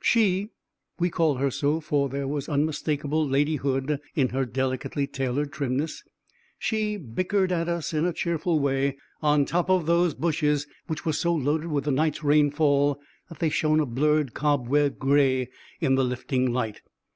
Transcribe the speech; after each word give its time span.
She 0.00 0.50
we 1.00 1.10
call 1.10 1.38
her 1.38 1.50
so, 1.50 1.80
for 1.80 2.08
there 2.08 2.28
was 2.28 2.48
unmistakable 2.48 3.26
ladyhood 3.28 3.98
in 4.14 4.28
her 4.28 4.44
delicately 4.44 5.08
tailored 5.08 5.50
trimness 5.52 6.04
she 6.56 6.96
bickered 6.96 7.50
at 7.50 7.68
us 7.68 7.92
in 7.92 8.06
a 8.06 8.12
cheerful 8.12 8.60
way, 8.60 8.96
on 9.22 9.44
top 9.44 9.68
of 9.68 9.86
those 9.86 10.14
bushes 10.14 10.68
which 10.86 11.04
were 11.04 11.12
so 11.12 11.34
loaded 11.34 11.72
with 11.72 11.82
the 11.82 11.90
night's 11.90 12.22
rainfall 12.22 13.00
that 13.28 13.40
they 13.40 13.50
shone 13.50 13.80
a 13.80 13.86
blurred 13.86 14.34
cobweb 14.34 15.00
gray 15.00 15.48
in 15.80 15.96
the 15.96 16.04
lifting 16.04 16.52
light. 16.52 16.80